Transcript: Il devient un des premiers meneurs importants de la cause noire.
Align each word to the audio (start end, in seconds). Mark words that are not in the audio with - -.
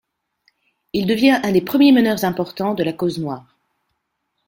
Il 0.93 1.05
devient 1.05 1.39
un 1.43 1.51
des 1.51 1.61
premiers 1.61 1.91
meneurs 1.91 2.23
importants 2.25 2.73
de 2.73 2.83
la 2.83 2.91
cause 2.91 3.19
noire. 3.19 3.55